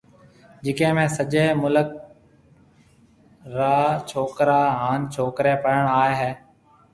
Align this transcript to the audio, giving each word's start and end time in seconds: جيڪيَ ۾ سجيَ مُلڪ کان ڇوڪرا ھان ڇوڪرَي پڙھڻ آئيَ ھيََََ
جيڪيَ 0.63 0.87
۾ 0.99 1.01
سجيَ 1.15 1.43
مُلڪ 1.61 1.89
کان 3.57 3.97
ڇوڪرا 4.13 4.59
ھان 4.81 4.99
ڇوڪرَي 5.13 5.53
پڙھڻ 5.63 5.85
آئيَ 6.01 6.13
ھيََََ 6.23 6.31